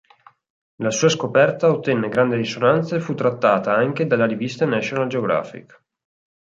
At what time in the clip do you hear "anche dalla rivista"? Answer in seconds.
3.75-4.65